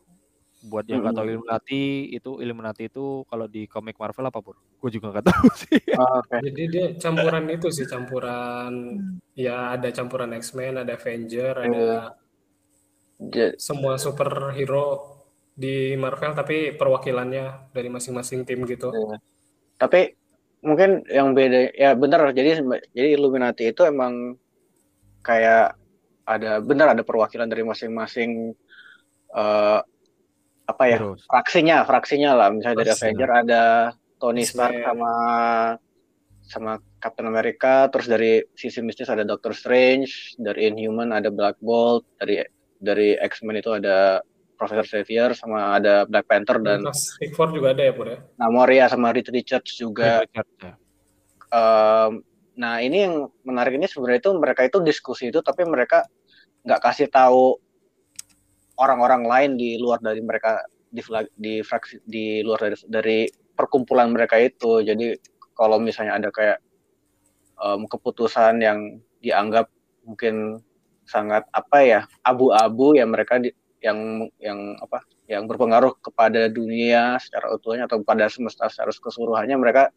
[0.67, 1.33] buat yang nggak tahu Hmm.
[1.39, 4.59] Illuminati itu Illuminati itu kalau di komik Marvel apa pur?
[4.83, 5.81] Gue juga nggak tahu sih.
[5.95, 6.37] Oh, Oke.
[6.43, 8.73] Jadi dia campuran itu sih campuran
[9.33, 11.87] ya ada campuran X-Men, ada Avenger, ada
[13.17, 15.17] Ja- semua superhero
[15.57, 18.93] di Marvel tapi perwakilannya dari masing-masing tim gitu.
[18.93, 19.17] Iya.
[19.81, 20.13] Tapi
[20.61, 22.59] mungkin yang beda ya benar jadi
[22.91, 24.35] jadi Illuminati itu emang
[25.23, 25.79] kayak
[26.27, 28.53] ada benar ada perwakilan dari masing-masing
[29.33, 29.81] eh,
[30.67, 31.23] apa ya Heroes.
[31.31, 33.05] fraksinya fraksinya lah misalnya dari Fraksi.
[33.07, 33.65] Avenger ada
[34.19, 35.13] Tony Stark sama
[36.47, 42.07] sama Captain America terus dari sisi mistis ada Doctor Strange dari Inhuman ada Black Bolt
[42.19, 42.43] dari
[42.79, 44.23] dari X-Men itu ada
[44.57, 48.19] Professor Xavier sama ada Black Panther dan Fantastic Four juga ada ya Pur ya?
[48.41, 50.73] Namoria sama Reed Richards juga Richard, ya.
[51.47, 52.13] Em,
[52.57, 56.09] nah ini yang menarik ini sebenarnya itu mereka itu diskusi itu tapi mereka
[56.65, 57.61] nggak kasih tahu
[58.77, 61.03] orang-orang lain di luar dari mereka di
[61.37, 63.19] di fraksi di luar dari dari
[63.57, 64.85] perkumpulan mereka itu.
[64.85, 65.17] Jadi
[65.57, 66.59] kalau misalnya ada kayak
[67.61, 69.73] em, keputusan yang dianggap
[70.07, 70.61] mungkin
[71.07, 77.55] sangat apa ya abu-abu ya mereka di, yang yang apa yang berpengaruh kepada dunia secara
[77.55, 79.91] utuhnya atau pada semesta secara keseluruhannya mereka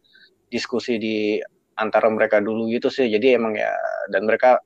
[0.50, 1.38] diskusi di
[1.78, 3.06] antara mereka dulu gitu sih.
[3.08, 3.72] Jadi emang ya
[4.10, 4.58] dan mereka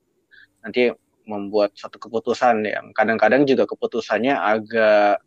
[0.64, 0.88] nanti
[1.24, 5.20] membuat satu keputusan yang kadang-kadang juga keputusannya agak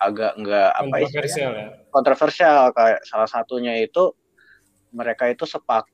[0.00, 1.66] agak enggak apa Kontroversial ya.
[1.88, 4.12] kontroversial kayak salah satunya itu
[4.92, 5.86] mereka itu sepak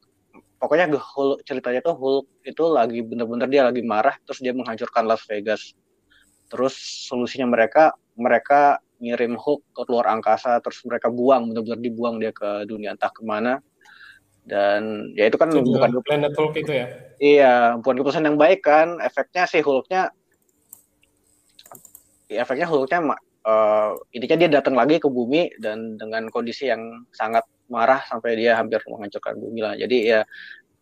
[0.61, 5.25] pokoknya Hulk ceritanya tuh Hulk itu lagi bener-bener dia lagi marah terus dia menghancurkan Las
[5.25, 5.73] Vegas.
[6.51, 6.75] Terus
[7.09, 12.68] solusinya mereka mereka ngirim Hulk ke luar angkasa terus mereka buang bener-bener dibuang dia ke
[12.68, 13.64] dunia entah ke mana
[14.48, 16.87] dan ya itu kan Itu bukan Planet Hulk itu ya.
[17.20, 18.96] Iya, bukan keputusan yang baik kan.
[19.05, 20.09] Efeknya sih Hulknya,
[22.33, 23.12] ya, efeknya Hulknya
[23.44, 28.57] uh, intinya dia datang lagi ke bumi dan dengan kondisi yang sangat marah sampai dia
[28.57, 29.74] hampir menghancurkan bumi lah.
[29.76, 30.24] Jadi ya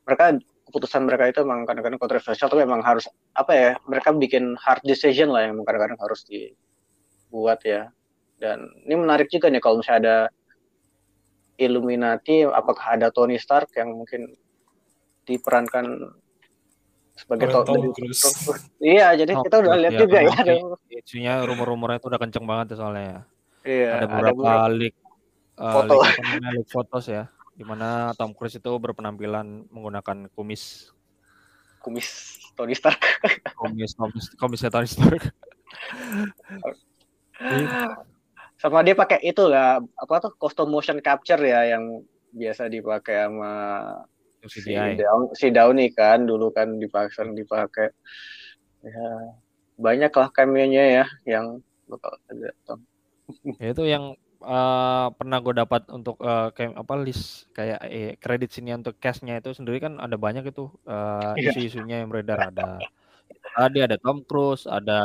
[0.07, 4.85] mereka keputusan mereka itu memang kadang-kadang kontroversial tapi memang harus apa ya mereka bikin hard
[4.85, 7.89] decision lah yang kadang-kadang harus dibuat ya
[8.37, 10.17] dan ini menarik juga nih kalau misalnya ada
[11.59, 14.31] Illuminati apakah ada Tony Stark yang mungkin
[15.27, 16.15] diperankan
[17.19, 17.91] sebagai Tom, Tom
[18.79, 20.39] Iya, jadi oh, kita udah lihat ya, juga ya.
[21.03, 23.21] Isunya rumor-rumornya itu udah kenceng banget soalnya ya.
[23.67, 24.95] Iya, ada beberapa ada leak,
[25.59, 25.95] uh, foto.
[25.99, 27.27] leak, leak fotos ya,
[27.59, 30.95] di mana Tom Cruise itu berpenampilan menggunakan kumis.
[31.83, 33.03] Kumis Tony Stark.
[33.59, 35.35] kumis kumis kumisnya Tony Stark.
[38.59, 42.03] Sama dia pakai itu lah, apa tuh custom motion capture ya yang
[42.35, 43.53] biasa dipakai sama
[44.43, 44.75] CDI.
[44.75, 47.95] Si, Down, si Downey kan dulu kan dipasang dipakai.
[48.83, 49.09] Ya,
[49.79, 52.51] banyak lah cameo-nya ya yang bakal ada.
[53.61, 58.55] Ya, itu yang uh, pernah gue dapat untuk uh, kayak apa list kayak eh, kredit
[58.55, 62.81] sini untuk cashnya itu sendiri kan ada banyak itu uh, isu-isunya yang beredar ada
[63.53, 65.01] tadi ada Tom Cruise ada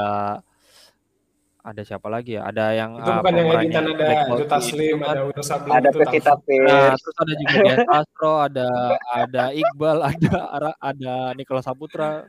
[1.64, 2.44] ada siapa lagi ya?
[2.44, 6.34] Ada yang itu uh, bukan yang editan ada Jota Slim, ada Will Sablin, ada Pevita
[6.44, 8.68] Nah, terus ada juga Dian Castro, ada
[9.16, 12.28] ada Iqbal, ada ada Nicholas Saputra.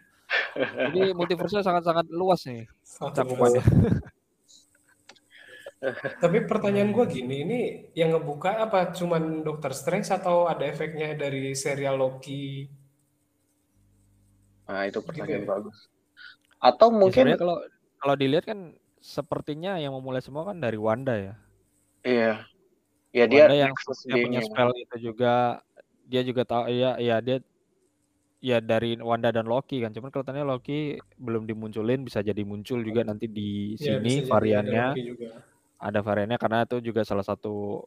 [0.55, 3.63] Jadi multiverse sangat-sangat luas nih cakupannya.
[6.23, 7.61] Tapi pertanyaan gue gini, ini
[7.93, 8.95] yang ngebuka apa?
[8.97, 12.65] Cuman Doctor Strange atau ada efeknya dari serial Loki?
[14.65, 15.53] Nah itu pertanyaan gitu ya?
[15.53, 15.79] bagus.
[16.57, 17.57] Atau ya, mungkin ya, kalau
[18.01, 18.73] kalau dilihat kan
[19.05, 21.35] sepertinya yang memulai semua kan dari Wanda ya.
[22.01, 22.33] Iya.
[23.13, 23.73] Ya dia Wanda yang,
[24.09, 25.61] yang punya spell itu juga
[26.09, 27.45] dia juga tahu ya ya dia
[28.41, 29.93] ya dari Wanda dan Loki kan.
[29.93, 34.97] Cuman kelihatannya Loki belum dimunculin bisa jadi muncul juga nanti di ya, sini variannya.
[34.97, 35.29] Ada,
[35.85, 37.85] ada variannya karena itu juga salah satu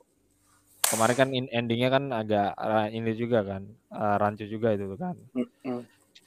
[0.87, 5.17] kemarin kan endingnya kan agak uh, ini juga kan uh, rancu juga itu kan.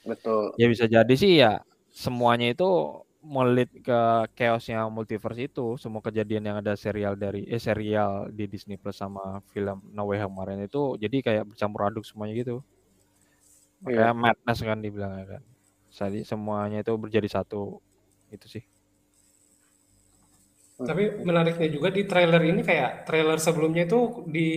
[0.03, 0.51] Betul.
[0.59, 1.63] Ya bisa jadi sih ya
[1.95, 4.01] semuanya itu melit ke
[4.33, 9.45] chaosnya multiverse itu semua kejadian yang ada serial dari eh serial di Disney Plus sama
[9.53, 12.65] film No Way Home kemarin itu jadi kayak bercampur aduk semuanya gitu.
[13.85, 14.17] Kayak yeah.
[14.17, 15.43] madness kan dibilang kan.
[15.93, 17.81] Jadi semuanya itu menjadi satu
[18.33, 18.65] itu sih.
[20.81, 24.49] Tapi menariknya juga di trailer ini kayak trailer sebelumnya itu di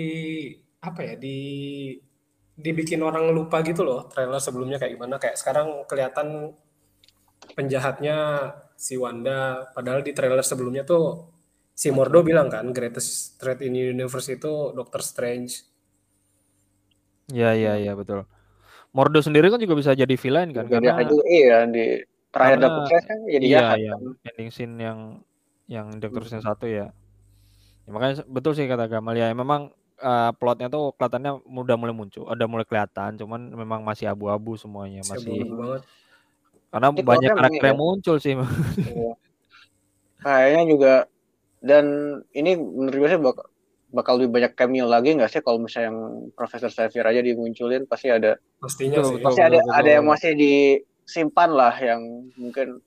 [0.80, 1.40] apa ya di
[2.54, 5.20] dibikin orang lupa gitu loh trailer sebelumnya kayak gimana.
[5.20, 6.56] Kayak sekarang kelihatan
[7.52, 8.18] penjahatnya
[8.80, 11.28] si Wanda padahal di trailer sebelumnya tuh
[11.74, 15.66] si Mordo bilang kan greatest threat in universe itu Doctor Strange.
[17.34, 18.24] Iya iya iya betul.
[18.94, 21.86] Mordo sendiri kan juga bisa jadi villain kan jadi karena juga, iya di
[22.30, 23.78] terakhir karena, Doctor Strange kan jadi iya, jahat.
[23.80, 24.02] Iya, kan.
[24.30, 25.00] ending scene yang
[25.66, 26.92] yang Doctor Strange satu ya.
[27.84, 27.90] ya.
[27.90, 32.48] Makanya betul sih kata Gamal ya memang uh, plotnya tuh kelihatannya udah mulai muncul, udah
[32.48, 35.84] mulai kelihatan, cuman memang masih abu-abu semuanya, masih, masih banget
[36.74, 37.84] karena Jadi banyak karakter yang ya.
[37.86, 38.34] muncul sih.
[38.34, 39.14] Iya.
[40.26, 40.94] Kayaknya juga
[41.62, 41.86] dan
[42.34, 43.46] ini menurut gue sih bakal,
[43.94, 46.00] bakal lebih banyak cameo lagi nggak sih kalau misalnya yang
[46.34, 49.22] Profesor Xavier aja dimunculin pasti ada pastinya sih.
[49.22, 52.02] pasti ada ada yang masih disimpan lah yang
[52.36, 52.82] mungkin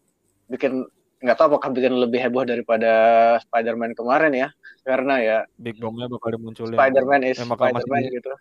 [0.51, 0.85] bikin
[1.22, 2.92] nggak tahu apakah bikin lebih heboh daripada
[3.49, 4.49] Spider-Man kemarin ya
[4.85, 8.33] karena ya Big Bomb-nya bakal dimunculin Spider-Man is eh, Spider-Man gitu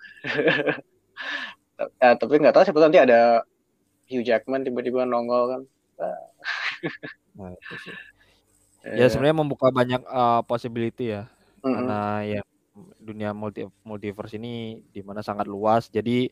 [2.03, 3.47] ya, tapi nggak tahu siapa nanti ada
[4.09, 5.61] Hugh Jackman tiba-tiba nongol kan.
[7.35, 7.95] Nah, itu sih.
[8.85, 11.27] Ya, ya sebenarnya membuka banyak uh, possibility ya.
[11.59, 11.73] Mm-hmm.
[11.73, 12.41] Karena ya
[13.01, 15.91] dunia multi multiverse ini di mana sangat luas.
[15.91, 16.31] Jadi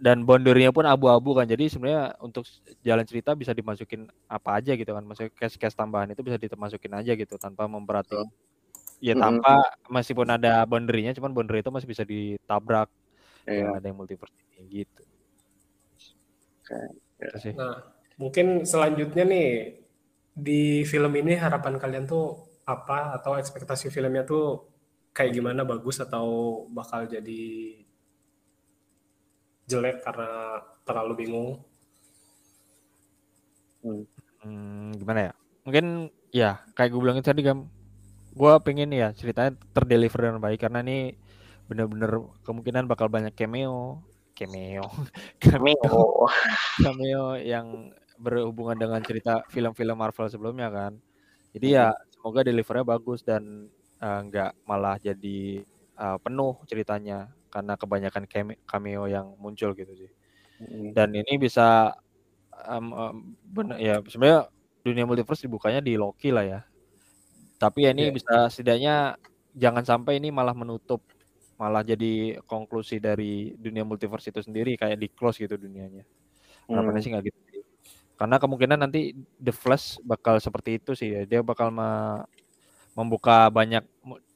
[0.00, 1.44] dan boundary-nya pun abu-abu kan.
[1.44, 2.48] Jadi sebenarnya untuk
[2.80, 5.04] jalan cerita bisa dimasukin apa aja gitu kan.
[5.04, 8.24] Maksudnya case-case tambahan itu bisa dimasukin aja gitu tanpa memperhatikan.
[8.24, 8.32] Oh.
[9.02, 9.20] Ya mm-hmm.
[9.20, 9.54] tanpa
[9.90, 12.88] meskipun ada boundary-nya cuman boundary itu masih bisa ditabrak.
[13.44, 13.76] Yeah.
[13.76, 15.09] Ya, ada yang multiverse ini gitu.
[16.70, 17.52] Okay.
[17.58, 17.82] Nah,
[18.16, 19.48] mungkin selanjutnya nih
[20.30, 24.70] di film ini harapan kalian tuh apa atau ekspektasi filmnya tuh
[25.10, 27.74] kayak gimana bagus atau bakal jadi
[29.66, 31.50] jelek karena terlalu bingung?
[33.82, 34.04] Hmm.
[34.40, 35.32] Hmm, gimana ya?
[35.66, 35.86] Mungkin
[36.32, 37.68] ya kayak gue bilang tadi kan,
[38.32, 41.18] gue pengen ya ceritanya terdeliver dengan baik karena ini
[41.68, 44.02] bener-bener kemungkinan bakal banyak cameo
[44.46, 44.86] cameo.
[45.40, 46.26] Cameo.
[46.80, 47.24] Cameo.
[47.40, 50.92] Yang berhubungan dengan cerita film-film Marvel sebelumnya kan?
[51.52, 53.68] Jadi ya semoga delivernya bagus dan
[54.00, 55.64] uh, nggak malah jadi
[55.98, 58.24] uh, penuh ceritanya karena kebanyakan
[58.64, 60.10] cameo yang muncul gitu sih.
[60.92, 61.96] Dan ini bisa
[62.68, 64.46] um, um, bener, ya sebenarnya
[64.84, 66.60] dunia multiverse dibukanya di Loki lah ya.
[67.60, 68.14] Tapi ya ini Iya.
[68.14, 69.16] bisa setidaknya
[69.56, 71.02] jangan sampai ini malah menutup
[71.60, 76.08] malah jadi konklusi dari dunia multiverse itu sendiri kayak di close gitu dunianya.
[76.64, 77.04] Harapannya Hmm.
[77.04, 77.38] sih nggak gitu.
[78.16, 81.22] Karena kemungkinan nanti The Flash bakal seperti itu sih ya.
[81.28, 82.24] Dia bakal me-
[82.96, 83.84] membuka banyak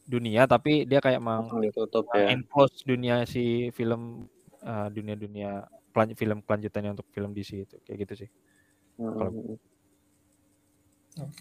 [0.05, 2.29] dunia tapi dia kayak Langsung ditutup ya.
[2.29, 4.29] enclose dunia si film
[4.61, 8.31] eh, dunia-dunia pelan- film kelanjutannya untuk film DC itu kayak gitu sih.
[8.97, 9.57] Kalau Hmm.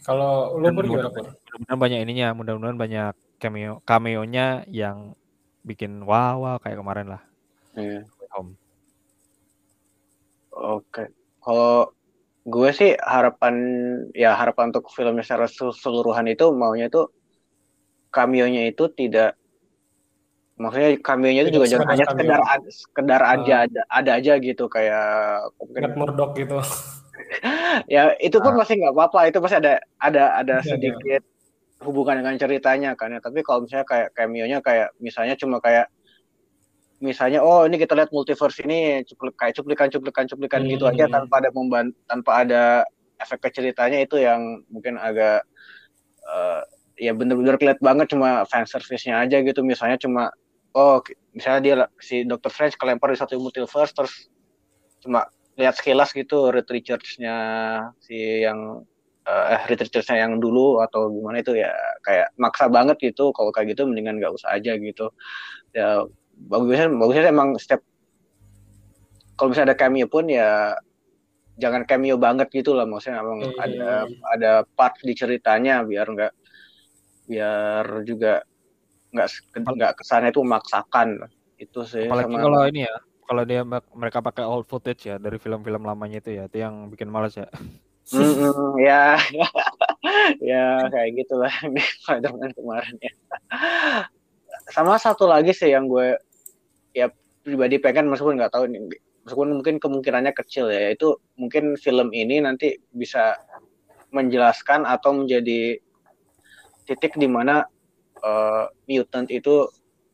[0.05, 5.17] Kalau lu Dan pun gimana mudah-mudahan banyak ininya, mudah-mudahan banyak cameo cameo-nya yang
[5.63, 7.21] bikin wow wow kayak kemarin lah.
[7.73, 8.03] Iya.
[8.33, 8.53] Home.
[10.53, 11.09] Oke.
[11.39, 11.91] Kalau
[12.43, 13.55] gue sih harapan
[14.11, 17.07] ya harapan untuk filmnya secara keseluruhan itu maunya itu
[18.11, 19.39] cameo-nya itu tidak
[20.53, 23.33] maksudnya cameo-nya itu juga jangan sekedar hanya sekedar sekedar Ah.
[23.33, 25.07] aja ada, ada aja gitu kayak
[25.57, 26.59] mungkin Matt Murdock gitu.
[27.95, 28.57] ya itu pun Ah.
[28.61, 31.21] masih nggak apa-apa itu pasti ada ada ada Iya, sedikit
[31.83, 35.91] hubungan dengan ceritanya kan ya tapi kalau misalnya kayak cameo-nya kayak misalnya cuma kayak
[37.03, 41.13] misalnya oh ini kita lihat multiverse ini cuplik kayak cuplikan-cuplikan cuplikan gitu aja Hmm.
[41.27, 42.63] tanpa ada memban tanpa ada
[43.19, 45.43] efek ke ceritanya itu yang mungkin agak
[46.23, 46.61] eh,
[47.03, 50.31] ya bener-bener kelihatan banget cuma fan service-nya aja gitu misalnya cuma
[50.71, 51.03] oh
[51.35, 52.49] misalnya dia si Dr.
[52.49, 54.31] Strange kelempar di satu multiverse terus
[55.03, 55.27] cuma
[55.59, 57.35] lihat sekilas gitu Reed Richards-nya
[57.99, 58.81] si yang
[59.23, 61.71] eh Reed Richards-nya yang dulu atau gimana itu ya
[62.03, 65.07] kayak maksa banget gitu kalau kayak gitu mendingan nggak usah aja gitu
[65.71, 66.03] ya
[66.51, 67.79] bagusnya bagusnya emang setiap
[69.39, 70.75] kalau misalnya ada cameo pun ya
[71.55, 73.59] jangan cameo banget gitu lah maksudnya emang Hmm.
[73.61, 73.91] ada
[74.33, 76.33] ada part di ceritanya biar nggak
[77.31, 78.43] biar juga
[79.13, 81.07] nggak nggak kesannya itu memaksakan
[81.61, 83.61] itu sih Apalagi sama kalau ini ya, kalau dia
[83.93, 87.47] mereka pakai old footage ya dari film-film lamanya itu ya, itu yang bikin males ya.
[88.11, 89.15] Mm-mm, ya.
[90.43, 93.13] Ya kayak gitulah di Spider-Man kemarin ya.
[94.67, 96.19] Sama satu lagi sih yang gue
[96.91, 97.07] ya
[97.41, 98.83] pribadi pengen meskipun nggak tahu nih
[99.23, 103.39] meskipun mungkin kemungkinannya kecil ya yaitu mungkin film ini nanti bisa
[104.11, 105.79] menjelaskan atau menjadi
[106.85, 107.63] titik di mana
[108.19, 109.67] eh, mutant itu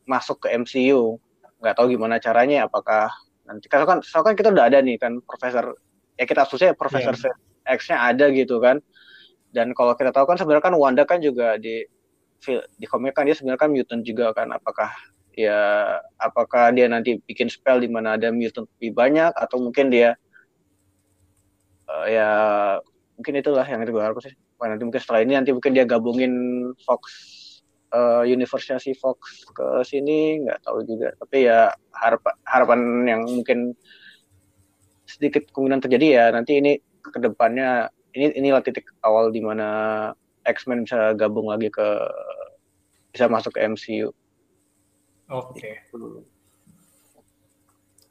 [0.06, 1.18] masuk ke MCU
[1.60, 3.12] nggak tahu gimana caranya apakah
[3.44, 5.76] nanti karena kan soalnya kan kita udah ada nih kan profesor
[6.16, 7.14] ya kita susah profesor
[7.78, 8.82] X-nya ada gitu kan.
[9.50, 11.86] Dan kalau kita tahu kan sebenarnya kan Wanda kan juga di
[12.80, 14.50] di komik kan dia sebenarnya kan mutant juga kan.
[14.54, 14.90] Apakah
[15.36, 15.60] ya
[16.20, 20.18] apakah dia nanti bikin spell di mana ada mutant lebih banyak atau mungkin dia
[21.90, 22.30] eh, ya
[23.20, 24.34] mungkin itulah yang itu gue harap sih.
[24.60, 26.34] Wah, nanti mungkin setelah ini nanti mungkin dia gabungin
[26.84, 27.02] Fox
[27.96, 31.16] eh, universe-nya si Fox ke sini nggak tahu juga.
[31.20, 33.74] Tapi ya harapan harapan yang mungkin
[35.10, 39.70] sedikit kemungkinan terjadi ya nanti ini ke depannya ini inilah titik awal di mana
[40.46, 41.88] X-Men bisa gabung lagi ke
[43.14, 44.10] bisa masuk ke MCU.
[45.30, 45.86] Oke.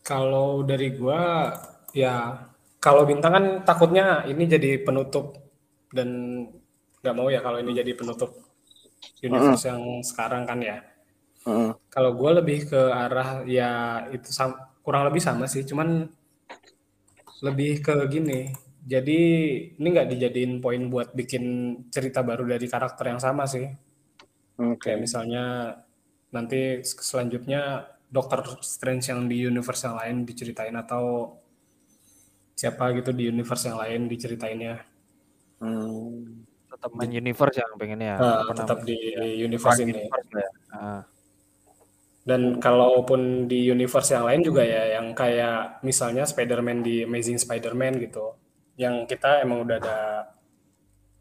[0.06, 1.52] Kalau dari gua
[1.92, 2.46] ya
[2.78, 5.34] kalau bintang kan takutnya ini jadi penutup
[5.90, 6.08] dan
[7.02, 8.38] nggak mau ya kalau ini jadi penutup
[9.22, 10.78] universe yang sekarang kan ya.
[11.42, 11.74] Mm.
[11.90, 14.30] Kalau gua lebih ke arah ya itu
[14.86, 16.06] kurang lebih sama sih, cuman
[17.42, 18.67] lebih ke gini.
[18.88, 19.20] Jadi
[19.76, 21.44] ini nggak dijadiin poin buat bikin
[21.94, 23.66] cerita baru dari karakter yang sama sih.
[24.58, 24.80] Oke.
[24.82, 25.42] Kayak misalnya
[26.32, 27.60] nanti selanjutnya
[28.08, 31.36] Doctor Strange yang di universe yang lain diceritain atau
[32.58, 34.74] siapa gitu di universe yang lain diceritainnya.
[35.60, 36.46] Hmm.
[36.70, 38.14] Tetap main universe yang pengennya.
[38.16, 38.88] Nah, apa tetap namanya?
[38.88, 39.92] di Ya, universe ini.
[39.94, 40.48] universe ya.
[40.72, 41.02] Ah,
[42.28, 47.98] Dan kalaupun di universe yang lain juga ya, yang kayak misalnya Spider-Man di Amazing Spider-Man
[48.04, 48.37] gitu,
[48.78, 49.98] yang kita emang udah ada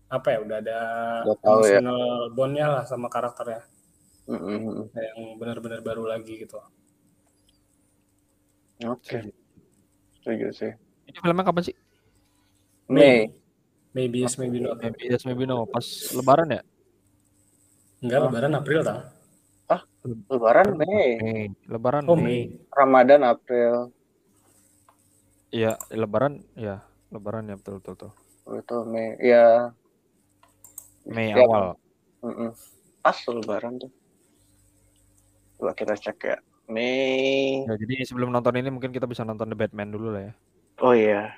[0.08, 0.80] apa ya, udah ada
[1.26, 1.82] Udah tahu ya.
[1.82, 2.02] emotional
[2.32, 3.66] bond-nya lah sama karakternya,
[4.30, 4.88] Mm-mm.
[4.94, 6.56] Kayak yang benar-benar baru lagi gitu.
[8.86, 9.34] Oke.
[10.16, 10.72] Setuju sih.
[11.10, 11.76] Ini filmnya kapan sih?
[12.88, 13.34] Mei.
[13.92, 14.78] Maybe yes, maybe not.
[14.78, 15.66] Maybe yes, maybe no.
[15.66, 15.84] Pas
[16.14, 16.62] Lebaran ya?
[18.00, 18.26] Enggak, Oh.
[18.30, 19.02] Lebaran April tang.
[20.32, 21.10] Lebaran Mei.
[21.20, 21.42] Mei.
[21.68, 22.24] Lebaran Oh, Mei.
[22.24, 22.42] Mei.
[22.72, 23.92] Ramadan April.
[25.50, 26.87] Iya, Lebaran ya.
[27.10, 27.94] Lebaran ya betul betul.
[27.96, 28.12] betul.
[28.44, 29.08] Oh, itu Mei.
[29.20, 29.72] Ya.
[31.04, 31.40] Mei Ya.
[31.42, 31.76] awal.
[32.20, 32.52] Mm-mm.
[33.00, 33.92] Pas tuh Lebaran tuh.
[35.58, 36.38] Coba kita cek ya.
[36.68, 37.64] Mei.
[37.64, 40.34] Ya, jadi sebelum nonton ini mungkin kita bisa nonton The Batman dulu lah ya.
[40.80, 41.34] Oh iya.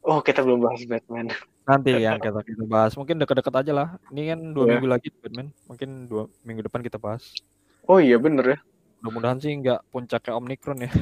[0.00, 1.28] Oh kita belum bahas Batman.
[1.62, 2.96] Nanti yang kita kita bahas.
[2.96, 3.88] Mungkin deket-deket aja lah.
[4.08, 4.70] Ini kan dua Iya.
[4.74, 5.48] minggu lagi The Batman.
[5.68, 7.28] Mungkin dua minggu depan kita bahas.
[7.84, 8.58] Oh iya bener ya.
[9.00, 10.90] Mudah-mudahan sih nggak puncaknya Omicron ya.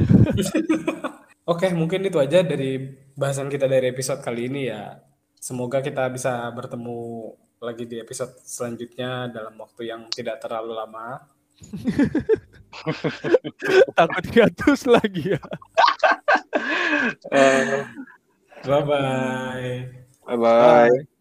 [1.49, 2.77] Oke, mungkin itu aja dari
[3.17, 5.01] bahasan kita dari episode kali ini ya.
[5.41, 11.25] Semoga kita bisa bertemu lagi di episode selanjutnya dalam waktu yang tidak terlalu lama.
[13.99, 15.43] Takut hiatus lagi ya.
[17.33, 17.87] Eh,
[18.67, 19.87] Bye-bye.
[20.27, 21.18] bye bye.